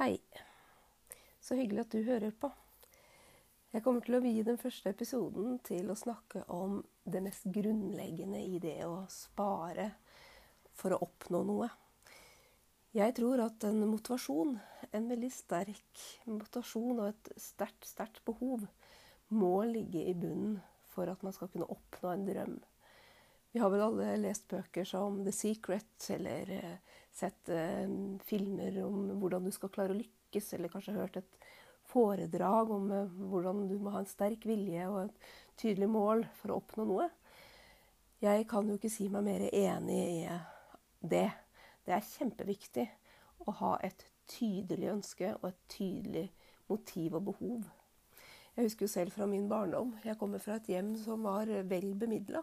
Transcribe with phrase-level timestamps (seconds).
[0.00, 0.16] Hei.
[1.40, 2.48] Så hyggelig at du hører på.
[3.68, 8.40] Jeg kommer til å vie den første episoden til å snakke om det mest grunnleggende
[8.40, 9.90] i det å spare
[10.72, 11.68] for å oppnå noe.
[12.96, 14.56] Jeg tror at en motivasjon,
[14.88, 18.64] en veldig sterk motivasjon og et sterkt, sterkt behov,
[19.28, 20.62] må ligge i bunnen
[20.94, 22.56] for at man skal kunne oppnå en drøm.
[23.52, 27.86] Vi har vel alle lest bøker som The Secret, eller eh, sett eh,
[28.26, 31.40] filmer om hvordan du skal klare å lykkes, eller kanskje hørt et
[31.90, 36.52] foredrag om eh, hvordan du må ha en sterk vilje og et tydelig mål for
[36.52, 37.08] å oppnå noe.
[38.20, 40.38] Jeg kan jo ikke si meg mer enig i
[41.00, 41.28] det.
[41.86, 42.86] Det er kjempeviktig
[43.48, 46.26] å ha et tydelig ønske og et tydelig
[46.70, 47.68] motiv og behov.
[48.56, 49.94] Jeg husker jo selv fra min barndom.
[50.04, 52.42] Jeg kommer fra et hjem som var vel bemidla.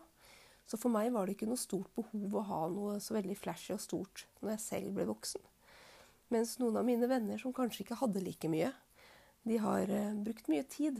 [0.67, 3.71] Så for meg var det ikke noe stort behov å ha noe så veldig flashy
[3.75, 5.43] og stort når jeg selv ble voksen.
[6.33, 8.73] Mens noen av mine venner som kanskje ikke hadde like mye,
[9.47, 10.99] de har eh, brukt mye tid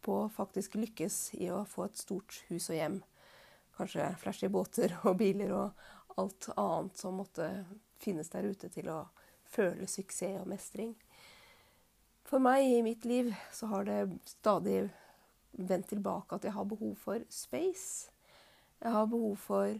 [0.00, 2.98] på å faktisk lykkes i å få et stort hus og hjem.
[3.76, 7.50] Kanskje flashy båter og biler og alt annet som måtte
[8.00, 9.02] finnes der ute til å
[9.48, 10.94] føle suksess og mestring.
[12.28, 14.88] For meg i mitt liv så har det stadig
[15.52, 18.10] vendt tilbake at jeg har behov for space.
[18.78, 19.78] Jeg har behov for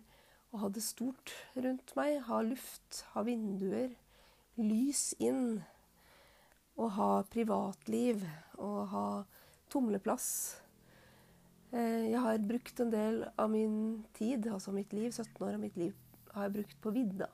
[0.51, 3.93] å ha det stort rundt meg, ha luft, ha vinduer,
[4.59, 5.61] lys inn.
[6.79, 8.23] Og ha privatliv
[8.59, 9.07] og ha
[9.71, 10.29] tumleplass.
[11.71, 15.63] Eh, jeg har brukt en del av min tid, altså mitt liv, 17 år av
[15.63, 15.95] mitt liv,
[16.35, 17.29] har jeg brukt på vidda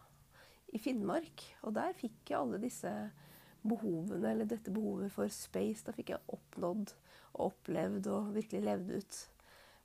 [0.75, 1.45] i Finnmark.
[1.63, 2.93] Og der fikk jeg alle disse
[3.65, 5.85] behovene, eller dette behovet for space.
[5.87, 6.93] Da fikk jeg oppnådd
[7.35, 9.21] og opplevd og virkelig levd ut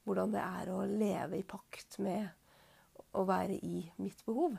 [0.06, 2.30] hvordan det er å leve i pakt med
[3.18, 4.58] å være i mitt behov.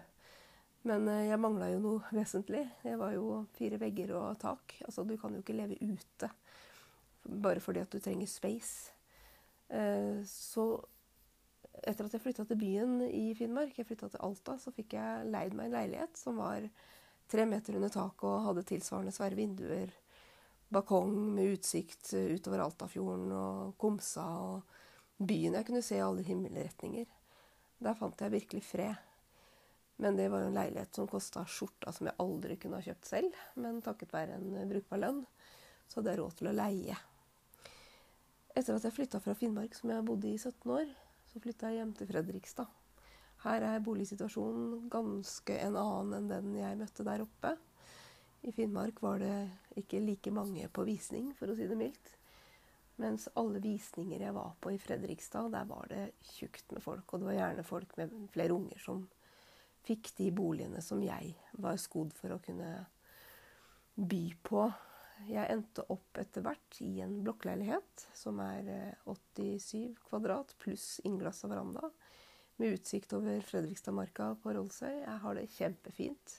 [0.88, 2.64] Men eh, jeg mangla jo noe vesentlig.
[2.86, 4.78] Jeg var jo fire vegger og tak.
[4.86, 6.30] Altså, du kan jo ikke leve ute
[7.20, 8.94] bare fordi at du trenger space.
[9.68, 10.66] Eh, så
[11.80, 15.28] etter at jeg flytta til byen i Finnmark, jeg flytta til Alta, så fikk jeg
[15.30, 16.66] leid meg en leilighet som var
[17.30, 19.92] tre meter under taket og hadde tilsvarende svære vinduer.
[20.70, 24.26] Balkong med utsikt utover Altafjorden og Komsa.
[24.26, 24.79] og
[25.20, 27.06] byen jeg kunne se i alle himmelretninger.
[27.80, 29.06] Der fant jeg virkelig fred.
[30.00, 33.08] Men det var jo en leilighet som kosta skjorta som jeg aldri kunne ha kjøpt
[33.08, 33.36] selv.
[33.60, 35.22] Men takket være en brukbar lønn,
[35.88, 36.96] så hadde jeg råd til å leie.
[38.56, 40.88] Etter at jeg flytta fra Finnmark, som jeg bodde i 17 år,
[41.30, 42.78] så flytta jeg hjem til Fredrikstad.
[43.44, 47.54] Her er boligsituasjonen ganske en annen enn den jeg møtte der oppe.
[48.44, 49.36] I Finnmark var det
[49.80, 52.16] ikke like mange på visning, for å si det mildt.
[53.00, 57.06] Mens alle visninger jeg var på i Fredrikstad, der var det tjukt med folk.
[57.08, 59.06] Og det var gjerne folk med flere unger som
[59.86, 62.74] fikk de boligene som jeg var skodd for å kunne
[63.96, 64.66] by på.
[65.28, 68.68] Jeg endte opp etter hvert i en blokkleilighet som er
[69.04, 71.90] 87 eh, kvadrat pluss innglassa veranda.
[72.60, 75.02] Med utsikt over Fredrikstadmarka på Rollsøy.
[75.06, 76.36] Jeg har det kjempefint.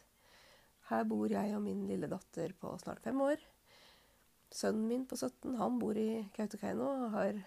[0.91, 3.41] Her bor jeg og min lille datter på snart fem år.
[4.51, 7.38] Sønnen min på 17 han bor i Kautokeino og har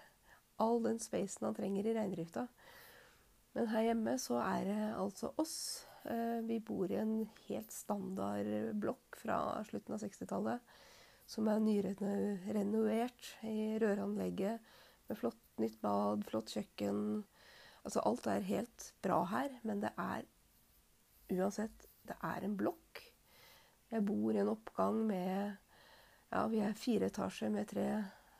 [0.61, 2.47] all den spacen han trenger i reindrifta.
[3.55, 5.57] Men her hjemme så er det altså oss.
[6.09, 8.49] Eh, vi bor i en helt standard
[8.81, 9.37] blokk fra
[9.69, 10.73] slutten av 60-tallet.
[11.25, 14.73] Som er nyrenovert i røranlegget
[15.07, 16.99] med flott nytt bad, flott kjøkken.
[17.85, 20.25] Altså alt er helt bra her, men det er
[21.33, 22.99] uansett Det er en blokk.
[23.89, 25.55] Jeg bor i en oppgang med
[26.35, 27.85] ja, vi er fire etasjer med tre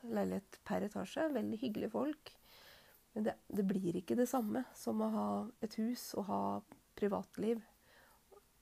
[0.04, 1.30] leiligheter per etasje.
[1.32, 2.32] Veldig hyggelige folk.
[3.14, 5.28] Men det, det, blir ikke det samme som å ha
[5.64, 6.42] et hus og ha
[7.00, 7.62] privatliv.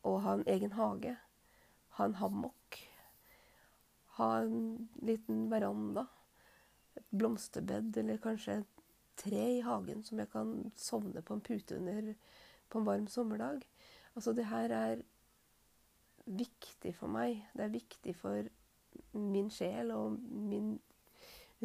[0.06, 1.16] Og ha en egen hage.
[1.98, 2.78] Ha en hammock.
[4.20, 6.06] Ha en liten veranda.
[6.94, 8.82] Et blomsterbed eller kanskje et
[9.18, 12.14] tre i hagen som jeg kan sovne på en pute under
[12.70, 13.66] på en varm sommerdag.
[14.14, 15.02] Altså, det her er
[16.26, 17.42] viktig for meg.
[17.58, 18.54] Det er viktig for
[19.18, 20.74] min sjel og min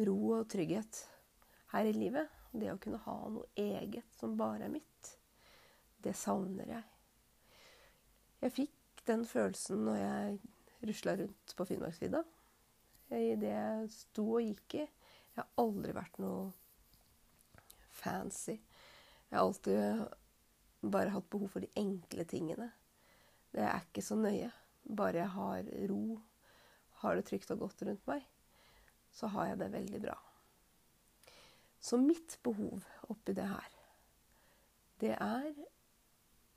[0.07, 1.01] ro og trygghet
[1.73, 2.29] her i livet.
[2.51, 5.11] Det å kunne ha noe eget som bare er mitt,
[6.01, 6.85] det savner jeg.
[8.39, 10.39] Jeg fikk den følelsen når jeg
[10.89, 12.23] rusla rundt på Finnmarksvidda.
[13.09, 14.85] I det jeg sto og gikk i.
[14.85, 16.49] Jeg har aldri vært noe
[17.99, 18.55] fancy.
[19.29, 22.69] Jeg har alltid bare hatt behov for de enkle tingene.
[23.51, 24.51] Det er ikke så nøye.
[24.89, 26.03] Bare jeg har ro
[27.01, 28.25] har det trygt og godt rundt meg,
[29.11, 30.15] så har jeg det veldig bra.
[31.79, 33.75] Så mitt behov oppi det her,
[34.99, 35.53] det er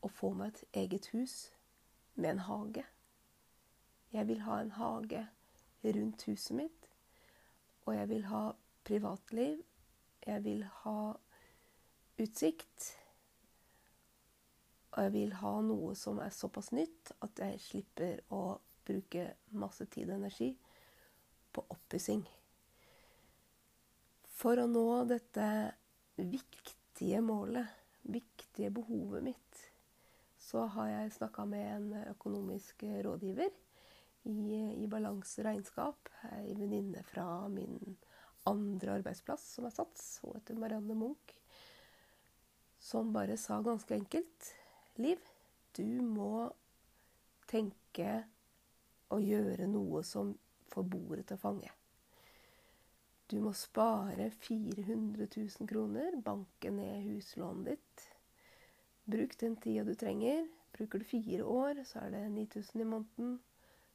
[0.03, 1.37] å få meg et eget hus
[2.15, 2.85] med en hage.
[4.12, 5.23] Jeg vil ha en hage
[5.85, 6.89] rundt huset mitt.
[7.87, 8.43] Og jeg vil ha
[8.85, 9.62] privatliv.
[10.27, 11.15] Jeg vil ha
[12.23, 12.91] utsikt.
[14.93, 18.43] Og jeg vil ha noe som er såpass nytt at jeg slipper å
[18.87, 19.26] bruke
[19.58, 20.52] masse tid og energi
[21.52, 22.23] på oppussing.
[24.32, 25.46] For å nå dette
[26.19, 27.69] viktige målet,
[28.02, 29.61] viktige behovet mitt,
[30.43, 33.52] så har jeg snakka med en økonomisk rådgiver
[34.29, 36.11] i, i Balanse regnskap.
[36.32, 37.79] Ei venninne fra min
[38.50, 40.19] andre arbeidsplass som er Sats.
[40.23, 41.37] Hun heter Marianne Munch.
[42.82, 44.50] Som bare sa ganske enkelt
[45.00, 45.20] Liv,
[45.73, 46.50] du må
[47.49, 48.25] tenke
[49.12, 50.32] og gjøre noe som
[50.73, 51.70] får bordet til å fange.
[53.32, 58.09] Du må spare 400 000 kroner, banke ned huslånet ditt.
[59.09, 60.44] Bruk den tida du trenger.
[60.73, 63.38] Bruker du fire år, så er det 9000 i måneden.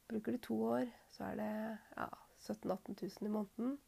[0.08, 1.52] Bruker du to år, så er det
[1.96, 3.78] ja, 17 000-18 000 i måneden.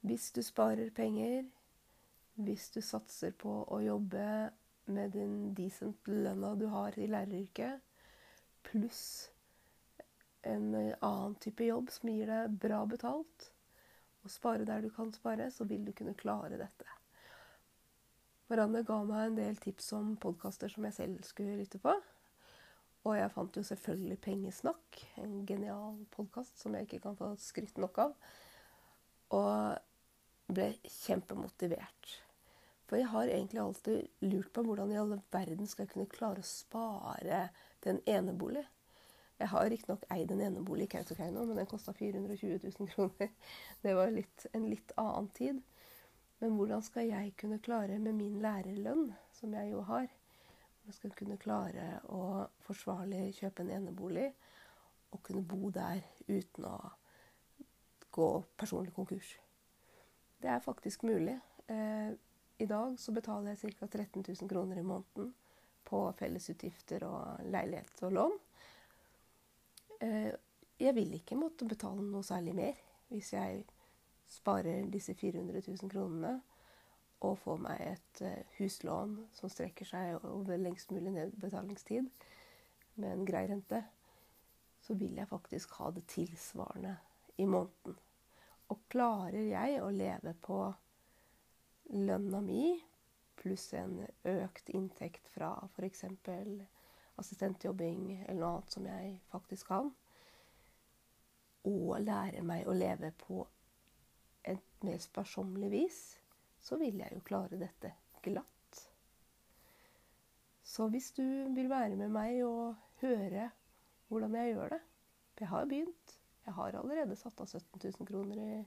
[0.00, 1.44] Hvis du sparer penger,
[2.34, 4.50] hvis du satser på å jobbe
[4.86, 7.80] med den decent lønna du har i læreryrket,
[8.66, 9.30] pluss
[10.48, 13.48] en annen type jobb som gir deg bra betalt,
[14.24, 16.88] og spare der du kan spare, så vil du kunne klare dette.
[18.48, 21.94] Marianne ga meg en del tips om podkaster som jeg selv skulle lytte på.
[23.04, 27.80] Og jeg fant jo selvfølgelig Pengesnakk, en genial podkast som jeg ikke kan få skrytt
[27.80, 28.14] nok av.
[29.36, 32.14] Og ble kjempemotivert.
[32.88, 36.44] For jeg har egentlig alltid lurt på hvordan i all verden skal jeg kunne klare
[36.44, 37.46] å spare
[37.84, 38.64] til en enebolig.
[39.38, 43.30] Jeg har riktignok eid en enebolig i Kautokeino, men den kosta 420 000 kroner.
[43.82, 45.62] Det var litt, en litt annen tid.
[46.38, 50.06] Men hvordan skal jeg kunne klare med min lærerlønn, som jeg jo har
[50.84, 54.26] Jeg skal kunne klare å forsvarlig kjøpe en enebolig
[55.14, 56.74] og kunne bo der uten å
[58.12, 58.28] gå
[58.60, 59.30] personlig konkurs.
[60.42, 61.38] Det er faktisk mulig.
[61.72, 62.12] Eh,
[62.60, 63.86] i dag så betaler jeg ca.
[63.86, 65.32] 13 000 kroner i måneden
[65.88, 68.36] på fellesutgifter og leilighet og lån.
[70.04, 70.32] Eh,
[70.80, 73.62] jeg vil ikke måtte betale noe særlig mer hvis jeg
[74.28, 76.34] sparer disse 400 000 kronene
[77.24, 82.08] og får meg et eh, huslån som strekker seg over lengst mulig nedbetalingstid
[83.00, 83.80] med en grei rente,
[84.84, 86.96] så vil jeg faktisk ha det tilsvarende
[87.40, 87.96] i måneden.
[88.70, 90.58] Og klarer jeg å leve på
[91.94, 92.74] lønna mi
[93.40, 93.98] pluss en
[94.28, 96.04] økt inntekt fra f.eks.
[97.20, 99.92] assistentjobbing eller noe annet som jeg faktisk kan,
[101.64, 103.44] og lærer meg å leve på
[104.44, 106.00] et mer sparsommelig vis,
[106.60, 107.92] så vil jeg jo klare dette
[108.24, 108.50] glatt.
[110.64, 111.24] Så hvis du
[111.54, 113.50] vil være med meg og høre
[114.08, 114.82] hvordan jeg gjør det
[115.40, 116.12] Jeg har begynt.
[116.46, 118.64] Jeg har allerede satt av 17 000 kroner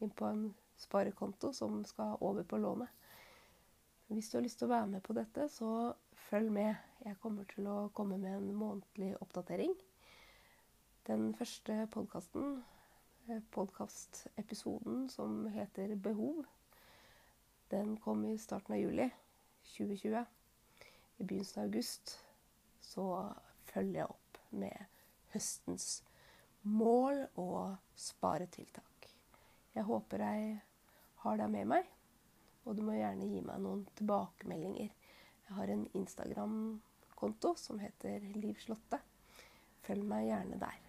[0.00, 2.88] inn på en sparekonto som skal over på lånet.
[4.08, 5.92] Hvis du har lyst til å være med på dette, så
[6.28, 6.74] følg med.
[7.04, 9.72] Jeg kommer til å komme med en månedlig oppdatering.
[11.08, 12.62] Den første podkasten,
[13.28, 16.44] eh, podkastepisoden som heter Behov,
[17.70, 19.10] den kom i starten av juli
[19.76, 20.26] 2020.
[21.18, 22.18] I begynnelsen av august
[22.80, 23.34] så
[23.72, 24.86] følger jeg opp med
[25.32, 26.02] høstens
[26.62, 29.08] mål og sparetiltak.
[29.74, 30.60] Jeg håper jeg
[31.24, 31.84] har deg med meg.
[32.66, 34.97] Og du må gjerne gi meg noen tilbakemeldinger.
[35.48, 39.00] Jeg har en Instagram-konto som heter Liv Slåtte.
[39.86, 40.87] Følg meg gjerne der.